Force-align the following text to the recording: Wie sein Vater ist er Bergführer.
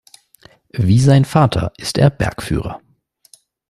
Wie 0.73 0.99
sein 0.99 1.25
Vater 1.25 1.73
ist 1.77 1.99
er 1.99 2.09
Bergführer. 2.09 2.81